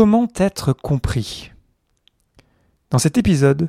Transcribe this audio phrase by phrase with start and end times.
[0.00, 1.52] Comment être compris
[2.88, 3.68] Dans cet épisode,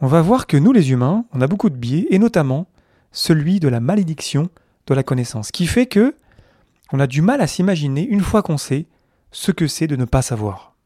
[0.00, 2.68] on va voir que nous les humains, on a beaucoup de biais, et notamment
[3.10, 4.50] celui de la malédiction
[4.86, 6.14] de la connaissance, qui fait que
[6.92, 8.86] on a du mal à s'imaginer, une fois qu'on sait,
[9.32, 10.76] ce que c'est de ne pas savoir.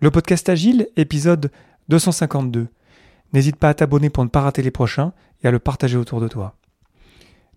[0.00, 1.52] Le podcast Agile, épisode
[1.88, 2.66] 252.
[3.32, 5.12] N'hésite pas à t'abonner pour ne pas rater les prochains
[5.44, 6.56] et à le partager autour de toi.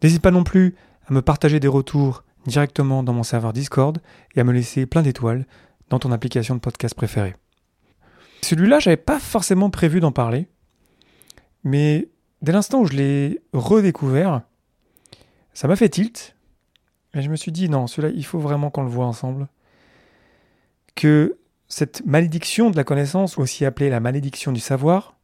[0.04, 0.76] N'hésite pas non plus
[1.08, 4.00] à me partager des retours directement dans mon serveur Discord
[4.36, 5.46] et à me laisser plein d'étoiles
[5.90, 7.36] dans ton application de podcast préférée.
[8.42, 10.48] Celui-là, j'avais pas forcément prévu d'en parler,
[11.64, 12.10] mais
[12.42, 14.42] dès l'instant où je l'ai redécouvert,
[15.54, 16.36] ça m'a fait tilt.
[17.14, 19.48] Et je me suis dit, non, celui-là, il faut vraiment qu'on le voit ensemble.
[20.96, 21.38] Que
[21.68, 25.16] cette malédiction de la connaissance, aussi appelée la malédiction du savoir,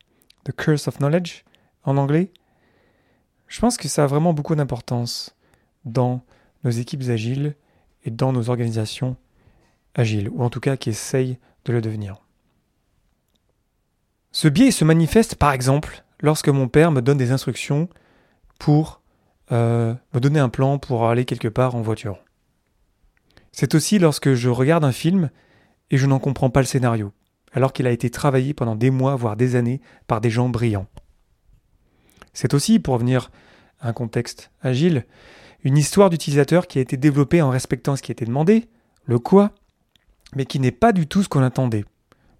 [0.44, 1.44] the curse of knowledge
[1.84, 2.32] en anglais,
[3.48, 5.36] je pense que ça a vraiment beaucoup d'importance
[5.86, 6.22] dans
[6.66, 7.55] nos équipes agiles
[8.04, 9.16] et dans nos organisations
[9.94, 12.18] agiles, ou en tout cas qui essayent de le devenir.
[14.32, 17.88] Ce biais se manifeste par exemple lorsque mon père me donne des instructions
[18.60, 19.02] pour
[19.52, 22.18] euh, me donner un plan pour aller quelque part en voiture.
[23.52, 25.30] C'est aussi lorsque je regarde un film
[25.91, 27.13] et je n'en comprends pas le scénario,
[27.54, 30.88] alors qu'il a été travaillé pendant des mois, voire des années, par des gens brillants.
[32.34, 33.32] C'est aussi, pour revenir
[33.80, 35.05] à un contexte agile,
[35.66, 38.70] une histoire d'utilisateur qui a été développée en respectant ce qui était demandé,
[39.05, 39.52] le quoi,
[40.35, 41.85] mais qui n'est pas du tout ce qu'on attendait.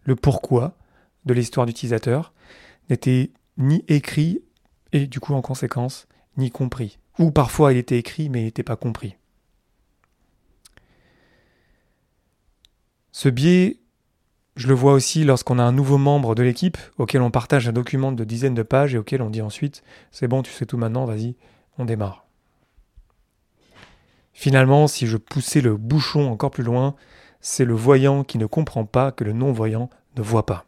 [0.04, 0.78] Le pourquoi
[1.26, 2.34] de l'histoire d'utilisateur
[2.90, 4.44] n'était ni écrit
[4.94, 7.00] et du coup en conséquence ni compris.
[7.18, 9.16] Ou parfois il était écrit mais il n'était pas compris.
[13.12, 13.80] Ce biais,
[14.56, 17.74] je le vois aussi lorsqu'on a un nouveau membre de l'équipe auquel on partage un
[17.74, 19.82] document de dizaines de pages et auquel on dit ensuite
[20.12, 21.36] c'est bon, tu sais tout maintenant, vas-y,
[21.80, 22.25] on démarre.
[24.46, 26.94] Finalement, si je poussais le bouchon encore plus loin,
[27.42, 30.68] c'est le voyant qui ne comprend pas que le non-voyant ne voit pas.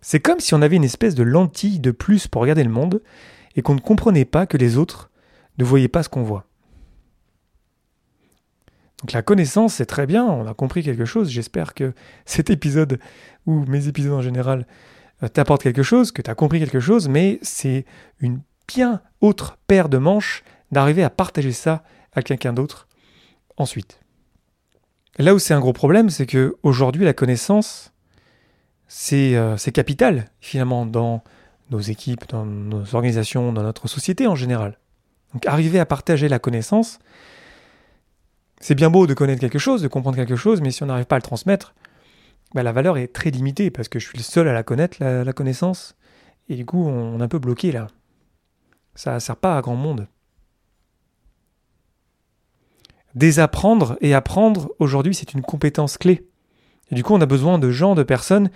[0.00, 3.04] C'est comme si on avait une espèce de lentille de plus pour regarder le monde
[3.54, 5.12] et qu'on ne comprenait pas que les autres
[5.58, 6.46] ne voyaient pas ce qu'on voit.
[9.02, 11.30] Donc la connaissance, c'est très bien, on a compris quelque chose.
[11.30, 11.92] J'espère que
[12.24, 12.98] cet épisode,
[13.46, 14.66] ou mes épisodes en général,
[15.22, 17.84] euh, t'apportent quelque chose, que tu as compris quelque chose, mais c'est
[18.18, 20.42] une bien autre paire de manches
[20.72, 21.84] d'arriver à partager ça
[22.18, 22.88] à quelqu'un d'autre
[23.56, 24.00] ensuite.
[25.18, 27.92] Là où c'est un gros problème, c'est que aujourd'hui la connaissance,
[29.12, 31.24] euh, c'est capital finalement dans
[31.70, 34.78] nos équipes, dans nos organisations, dans notre société en général.
[35.34, 36.98] Donc arriver à partager la connaissance,
[38.60, 41.06] c'est bien beau de connaître quelque chose, de comprendre quelque chose, mais si on n'arrive
[41.06, 41.74] pas à le transmettre,
[42.54, 44.98] bah, la valeur est très limitée parce que je suis le seul à la connaître,
[45.00, 45.96] la, connaissance,
[46.48, 47.88] et du coup on est un peu bloqué là.
[48.94, 50.08] Ça ne sert pas à grand monde.
[53.18, 56.28] Désapprendre et apprendre, aujourd'hui, c'est une compétence clé.
[56.92, 58.48] Et du coup, on a besoin de gens, de personnes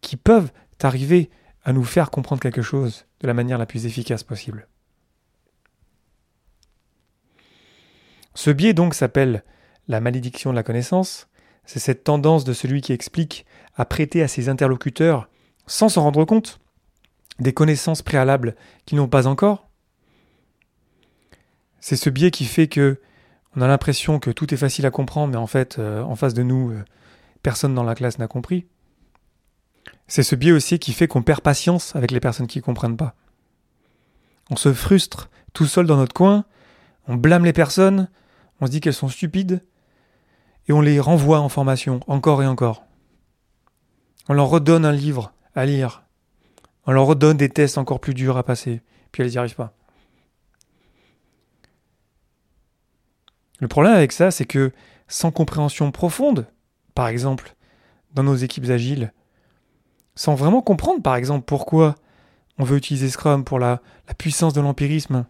[0.00, 0.50] qui peuvent
[0.80, 1.28] arriver
[1.64, 4.68] à nous faire comprendre quelque chose de la manière la plus efficace possible.
[8.34, 9.44] Ce biais donc s'appelle
[9.86, 11.28] la malédiction de la connaissance.
[11.66, 13.44] C'est cette tendance de celui qui explique
[13.74, 15.28] à prêter à ses interlocuteurs,
[15.66, 16.58] sans s'en rendre compte,
[17.38, 18.56] des connaissances préalables
[18.86, 19.68] qu'ils n'ont pas encore.
[21.80, 22.98] C'est ce biais qui fait que
[23.56, 26.34] on a l'impression que tout est facile à comprendre, mais en fait, euh, en face
[26.34, 26.84] de nous, euh,
[27.42, 28.66] personne dans la classe n'a compris.
[30.08, 32.98] C'est ce biais aussi qui fait qu'on perd patience avec les personnes qui ne comprennent
[32.98, 33.14] pas.
[34.50, 36.44] On se frustre tout seul dans notre coin,
[37.08, 38.08] on blâme les personnes,
[38.60, 39.62] on se dit qu'elles sont stupides,
[40.68, 42.84] et on les renvoie en formation encore et encore.
[44.28, 46.02] On leur redonne un livre à lire,
[46.86, 49.72] on leur redonne des tests encore plus durs à passer, puis elles n'y arrivent pas.
[53.60, 54.72] Le problème avec ça, c'est que
[55.08, 56.46] sans compréhension profonde,
[56.94, 57.54] par exemple,
[58.14, 59.12] dans nos équipes agiles,
[60.14, 61.94] sans vraiment comprendre, par exemple, pourquoi
[62.58, 63.80] on veut utiliser Scrum pour la,
[64.18, 65.26] puissance de l'empirisme,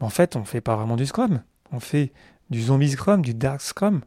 [0.00, 1.42] en fait, on ne fait pas vraiment du Scrum.
[1.72, 2.12] On fait
[2.50, 4.02] du zombie Scrum, du dark Scrum.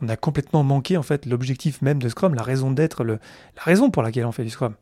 [0.00, 3.18] On a complètement manqué, en fait, l'objectif même de Scrum, la raison d'être, la
[3.56, 4.74] raison pour laquelle on fait du Scrum.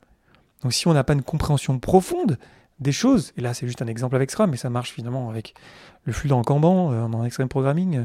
[0.62, 2.38] Donc si on n'a pas une compréhension profonde
[2.80, 5.54] des choses, et là c'est juste un exemple avec Scrum, mais ça marche finalement avec
[6.04, 8.04] le flux dans le Kanban, euh, en extreme programming, euh,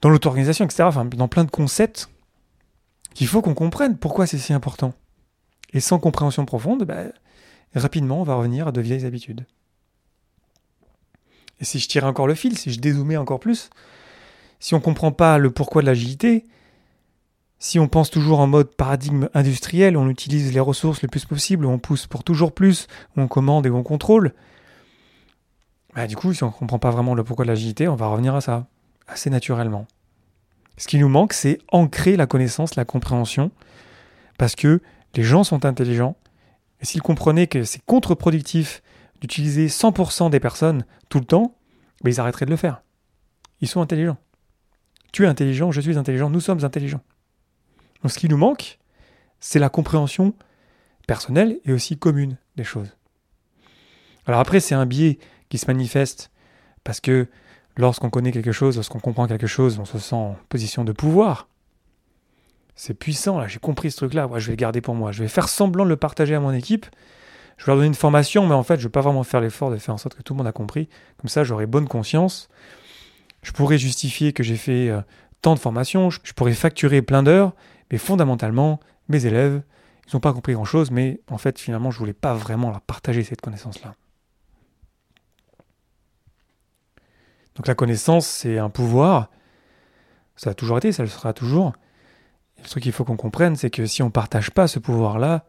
[0.00, 0.88] dans l'auto-organisation, etc.
[1.16, 2.08] Dans plein de concepts
[3.14, 4.94] qu'il faut qu'on comprenne pourquoi c'est si important.
[5.72, 7.04] Et sans compréhension profonde, bah,
[7.74, 9.46] rapidement on va revenir à de vieilles habitudes.
[11.60, 13.70] Et si je tirais encore le fil, si je dézoomais encore plus,
[14.58, 16.44] si on ne comprend pas le pourquoi de l'agilité,
[17.64, 21.64] si on pense toujours en mode paradigme industriel, on utilise les ressources le plus possible,
[21.64, 24.34] on pousse pour toujours plus, on commande et on contrôle,
[25.94, 28.08] bah, du coup, si on ne comprend pas vraiment le pourquoi de l'agilité, on va
[28.08, 28.66] revenir à ça,
[29.08, 29.86] assez naturellement.
[30.76, 33.50] Ce qui nous manque, c'est ancrer la connaissance, la compréhension,
[34.36, 34.82] parce que
[35.14, 36.16] les gens sont intelligents,
[36.82, 38.82] et s'ils comprenaient que c'est contre-productif
[39.22, 41.56] d'utiliser 100% des personnes tout le temps,
[42.02, 42.82] ben, ils arrêteraient de le faire.
[43.62, 44.18] Ils sont intelligents.
[45.12, 47.00] Tu es intelligent, je suis intelligent, nous sommes intelligents.
[48.08, 48.78] Ce qui nous manque,
[49.40, 50.34] c'est la compréhension
[51.06, 52.96] personnelle et aussi commune des choses.
[54.26, 55.18] Alors après, c'est un biais
[55.48, 56.30] qui se manifeste
[56.82, 57.28] parce que
[57.76, 61.48] lorsqu'on connaît quelque chose, lorsqu'on comprend quelque chose, on se sent en position de pouvoir.
[62.76, 65.12] C'est puissant, là, j'ai compris ce truc-là, je vais le garder pour moi.
[65.12, 66.86] Je vais faire semblant de le partager à mon équipe.
[67.56, 69.40] Je vais leur donner une formation, mais en fait, je ne vais pas vraiment faire
[69.40, 70.88] l'effort de faire en sorte que tout le monde a compris.
[71.18, 72.48] Comme ça, j'aurai bonne conscience.
[73.42, 75.00] Je pourrais justifier que j'ai fait euh,
[75.40, 77.52] tant de formations, je, pourrais facturer plein d'heures,
[77.94, 79.62] mais fondamentalement, mes élèves,
[80.08, 82.80] ils n'ont pas compris grand-chose, mais en fait, finalement, je ne voulais pas vraiment leur
[82.80, 83.94] partager cette connaissance-là.
[87.54, 89.30] Donc la connaissance, c'est un pouvoir.
[90.34, 91.72] Ça a toujours été, ça le sera toujours.
[92.58, 95.44] le truc qu'il faut qu'on comprenne, c'est que si on ne partage pas ce pouvoir-là,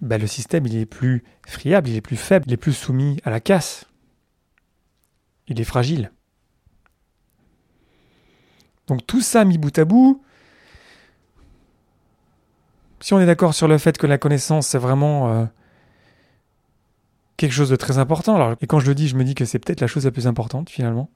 [0.00, 3.20] bah, le système il est plus friable, il est plus faible, il est plus soumis
[3.24, 3.86] à la casse.
[5.48, 6.12] Il est fragile.
[8.86, 10.22] Donc tout ça mis bout à bout,
[13.00, 15.44] si on est d'accord sur le fait que la connaissance c'est vraiment euh,
[17.36, 19.44] quelque chose de très important, alors, et quand je le dis, je me dis que
[19.44, 21.10] c'est peut-être la chose la plus importante finalement.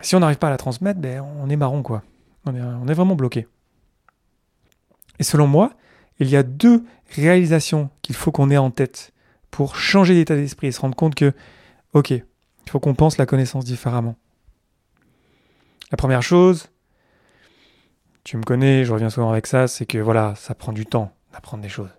[0.00, 2.02] Si on n'arrive pas à la transmettre, ben, on est marron, quoi.
[2.46, 3.46] On est, on est vraiment bloqué.
[5.18, 5.72] Et selon moi,
[6.20, 9.12] il y a deux réalisations qu'il faut qu'on ait en tête
[9.50, 11.32] pour changer d'état d'esprit et se rendre compte que,
[11.92, 12.24] ok, il
[12.70, 14.16] faut qu'on pense la connaissance différemment.
[15.90, 16.68] La première chose,
[18.24, 21.12] tu me connais, je reviens souvent avec ça, c'est que voilà, ça prend du temps
[21.32, 21.90] d'apprendre des choses.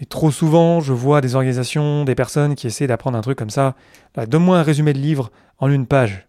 [0.00, 3.50] Et trop souvent, je vois des organisations, des personnes qui essaient d'apprendre un truc comme
[3.50, 3.74] ça.
[4.16, 6.28] Donne-moi un résumé de livre en une page.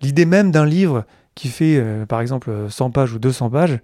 [0.00, 1.04] L'idée même d'un livre
[1.34, 3.78] qui fait, euh, par exemple, 100 pages ou 200 pages,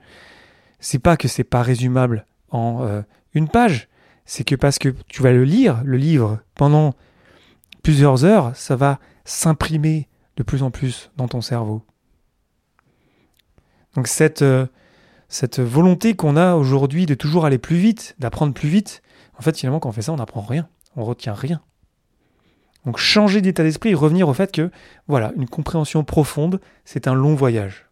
[0.80, 3.02] c'est pas que c'est pas résumable en euh,
[3.34, 3.88] une page.
[4.24, 6.94] C'est que parce que tu vas le lire, le livre, pendant
[7.82, 11.82] plusieurs heures, ça va s'imprimer de plus en plus dans ton cerveau.
[13.94, 14.66] Donc cette, euh,
[15.28, 19.02] cette volonté qu'on a aujourd'hui de toujours aller plus vite, d'apprendre plus vite,
[19.38, 20.68] en fait, finalement, quand on fait ça, on n'apprend rien.
[20.96, 21.60] On retient rien.
[22.84, 24.70] Donc, changer d'état d'esprit et revenir au fait que,
[25.08, 27.88] voilà, une compréhension profonde, c'est un long voyage.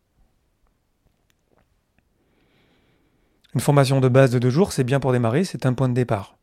[3.54, 5.94] Une formation de base de deux jours, c'est bien pour démarrer, c'est un point de
[5.94, 6.36] départ.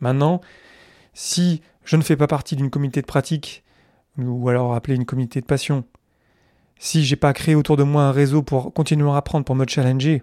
[0.00, 0.40] Maintenant,
[1.12, 3.64] si je ne fais pas partie d'une communauté de pratique,
[4.18, 5.84] ou alors appeler une communauté de passion,
[6.78, 9.66] si j'ai pas créé autour de moi un réseau pour continuer à apprendre, pour me
[9.66, 10.22] challenger,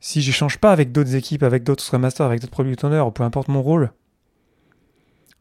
[0.00, 3.22] si j'échange pas avec d'autres équipes, avec d'autres Scrum Masters, avec d'autres Product Owners, peu
[3.22, 3.92] importe mon rôle,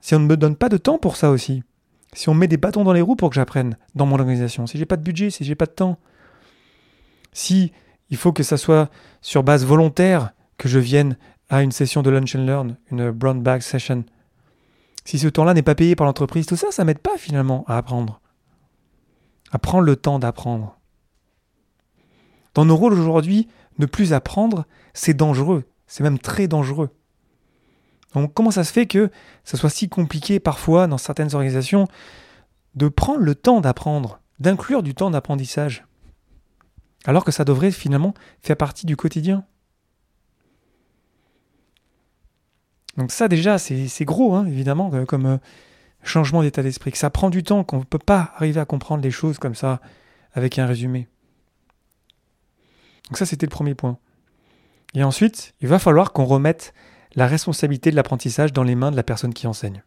[0.02, 1.64] si on ne me donne pas de temps pour ça aussi,
[2.14, 4.78] si on met des bâtons dans les roues pour que j'apprenne dans mon organisation, si
[4.78, 5.98] j'ai pas de budget, si j'ai pas de temps,
[7.34, 7.72] si
[8.10, 8.90] il faut que ça soit
[9.22, 11.18] sur base volontaire que je vienne
[11.50, 14.06] à une session de lunch and learn, une brown bag session,
[15.04, 17.78] si ce temps-là n'est pas payé par l'entreprise, tout ça, ça m'aide pas finalement à
[17.78, 18.22] apprendre,
[19.52, 20.80] à prendre le temps d'apprendre.
[22.54, 23.48] Dans nos rôles aujourd'hui,
[23.78, 25.66] ne plus apprendre, c'est dangereux.
[25.88, 26.90] C'est même très dangereux.
[28.14, 29.12] Donc comment ça se fait que
[29.44, 31.88] ça soit si compliqué parfois dans certaines organisations
[32.76, 35.86] de prendre le temps d'apprendre, d'inclure du temps d'apprentissage,
[37.06, 39.46] alors que ça devrait finalement faire partie du quotidien?
[42.96, 45.38] Donc ça déjà, c'est gros, hein, évidemment, euh, comme euh,
[46.08, 49.04] changement d'état d'esprit, que ça prend du temps, qu'on ne peut pas arriver à comprendre
[49.04, 49.82] les choses comme ça
[50.34, 51.08] avec un résumé.
[53.10, 53.98] Donc ça, c'était le premier point.
[54.94, 56.74] Et ensuite, il va falloir qu'on remette
[57.16, 59.84] la responsabilité de l'apprentissage dans les mains de la personne qui enseigne.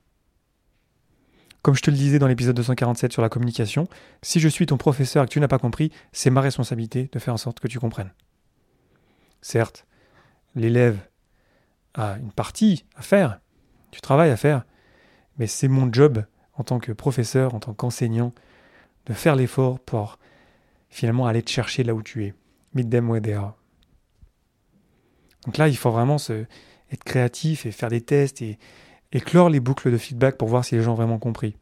[1.63, 3.89] Comme je te le disais dans l'épisode 247 sur la communication,
[4.23, 7.19] si je suis ton professeur et que tu n'as pas compris, c'est ma responsabilité de
[7.19, 8.13] faire en sorte que tu comprennes.
[9.43, 9.87] Certes,
[10.55, 10.99] l'élève
[11.95, 13.41] a une partie à faire,
[13.93, 14.65] du travail à faire,
[15.39, 18.33] mais c'est mon job en tant que professeur, en tant qu'enseignant,
[19.07, 20.19] de faire l'effort pour
[20.91, 22.35] finalement aller te chercher là où tu es
[22.75, 23.57] they are.
[25.45, 26.17] Donc là, il faut vraiment
[26.91, 28.59] être créatif et faire des tests et
[29.13, 31.57] éclore les boucles de feedback pour voir si les gens ont vraiment compris.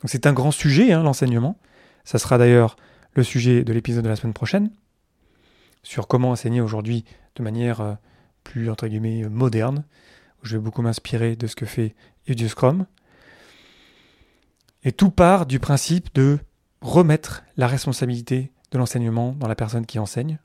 [0.00, 1.58] Donc c'est un grand sujet, hein, l'enseignement.
[2.04, 2.76] Ça sera d'ailleurs
[3.14, 4.70] le sujet de l'épisode de la semaine prochaine,
[5.82, 7.04] sur comment enseigner aujourd'hui
[7.36, 7.94] de manière euh,
[8.44, 9.84] plus, entre guillemets, moderne,
[10.46, 11.94] je vais beaucoup m'inspirer de ce que fait
[12.26, 12.86] Yves Scrum.
[14.84, 16.38] Et tout part du principe de
[16.80, 20.38] remettre la responsabilité de l'enseignement dans la personne qui enseigne.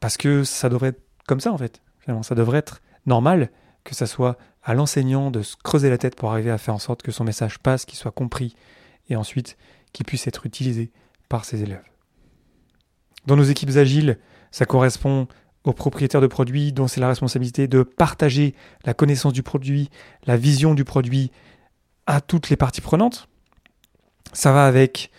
[0.00, 1.80] Parce que ça devrait être comme ça, en fait.
[2.00, 3.50] Finalement, ça devrait être normal
[3.84, 6.78] que ça soit à l'enseignant de se creuser la tête pour arriver à faire en
[6.78, 8.56] sorte que son message passe, qu'il soit compris,
[9.08, 9.56] et ensuite
[9.92, 10.90] qu'il puisse être utilisé
[11.28, 11.84] par ses élèves.
[13.26, 14.18] Dans nos équipes agiles,
[14.50, 15.28] ça correspond
[15.64, 18.54] aux propriétaires de produits dont c'est la responsabilité de partager
[18.84, 19.90] la connaissance du produit,
[20.26, 21.30] la vision du produit
[22.06, 23.28] à toutes les parties prenantes.
[24.32, 25.10] Ça va avec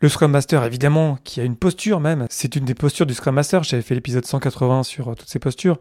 [0.00, 2.26] le Scrum Master, évidemment, qui a une posture même.
[2.30, 3.62] C'est une des postures du Scrum Master.
[3.62, 5.78] J'avais fait l'épisode 180 sur euh, toutes ces postures.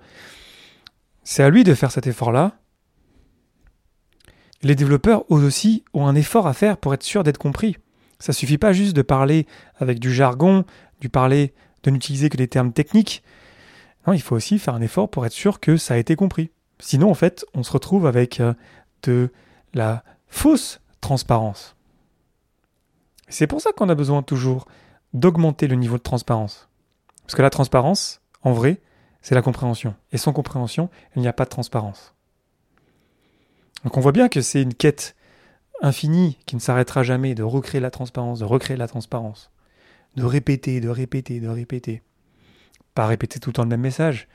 [1.23, 2.53] C'est à lui de faire cet effort-là.
[4.61, 7.77] Les développeurs, eux aussi, ont un effort à faire pour être sûr d'être compris.
[8.19, 9.47] Ça suffit pas juste de parler
[9.77, 10.63] avec du jargon,
[11.01, 13.21] du parler, de n'utiliser que des termes techniques.
[14.07, 16.51] Non, il faut aussi faire un effort pour être sûr que ça a été compris.
[16.79, 18.53] Sinon, en fait, on se retrouve avec euh,
[19.03, 19.31] de
[19.73, 21.75] la fausse transparence.
[23.27, 24.67] C'est pour ça qu'on a besoin toujours
[25.13, 26.69] d'augmenter le niveau de transparence.
[27.23, 28.81] Parce que la transparence, en vrai,
[29.21, 29.95] c'est la compréhension.
[30.11, 32.13] Et sans compréhension, il n'y a pas de transparence.
[33.83, 35.15] Donc on voit bien que c'est une quête
[35.81, 39.51] infinie qui ne s'arrêtera jamais de recréer la transparence, de recréer la transparence,
[40.15, 42.01] de répéter, de répéter, de répéter.
[42.95, 44.27] Pas répéter tout le temps le même message,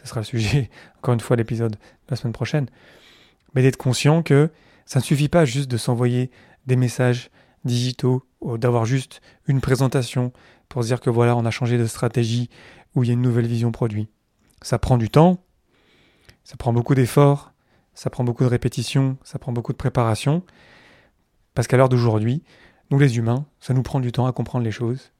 [0.00, 1.78] ce sera le sujet, encore une fois, de l'épisode de
[2.10, 2.66] la semaine prochaine,
[3.54, 4.50] mais d'être conscient que
[4.84, 6.30] ça ne suffit pas juste de s'envoyer
[6.66, 7.30] des messages
[7.64, 10.32] digitaux ou d'avoir juste une présentation
[10.68, 12.50] pour dire que voilà, on a changé de stratégie
[12.94, 14.08] ou il y a une nouvelle vision produit.
[14.62, 15.42] Ça prend du temps,
[16.44, 17.52] ça prend beaucoup d'efforts,
[17.94, 20.42] ça prend beaucoup de répétitions, ça prend beaucoup de préparation,
[21.54, 22.42] parce qu'à l'heure d'aujourd'hui,
[22.90, 25.12] nous les humains, ça nous prend du temps à comprendre les choses,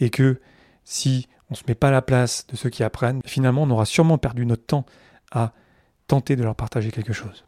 [0.00, 0.40] et que
[0.84, 3.70] si on ne se met pas à la place de ceux qui apprennent, finalement on
[3.70, 4.86] aura sûrement perdu notre temps
[5.30, 5.52] à
[6.06, 7.44] tenter de leur partager quelque chose.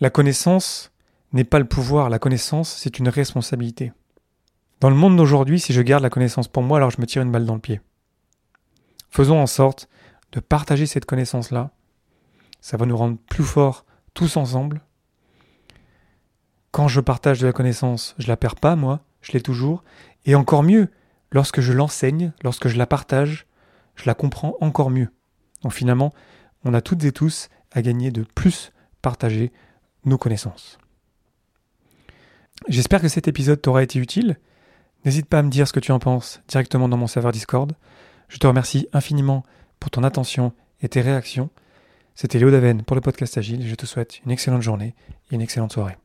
[0.00, 0.92] La connaissance
[1.32, 3.92] n'est pas le pouvoir, la connaissance c'est une responsabilité.
[4.80, 7.22] Dans le monde d'aujourd'hui, si je garde la connaissance pour moi, alors je me tire
[7.22, 7.80] une balle dans le pied.
[9.10, 9.88] Faisons en sorte
[10.32, 11.70] de partager cette connaissance-là.
[12.60, 14.82] Ça va nous rendre plus forts tous ensemble.
[16.72, 19.84] Quand je partage de la connaissance, je la perds pas, moi, je l'ai toujours.
[20.24, 20.90] Et encore mieux,
[21.34, 23.46] lorsque je l'enseigne, lorsque je la partage,
[23.96, 25.08] je la comprends encore mieux.
[25.62, 26.14] Donc finalement,
[26.64, 28.72] on a toutes et tous à gagner de plus
[29.02, 29.52] partager
[30.06, 30.78] nos connaissances.
[32.68, 34.38] J'espère que cet épisode t'aura été utile.
[35.04, 37.72] N'hésite pas à me dire ce que tu en penses directement dans mon serveur Discord.
[38.28, 39.42] Je te remercie infiniment
[39.80, 41.50] pour ton attention et tes réactions.
[42.14, 43.66] C'était Léo Daven pour le podcast Agile.
[43.66, 44.94] Je te souhaite une excellente journée
[45.30, 45.98] et une excellente soirée.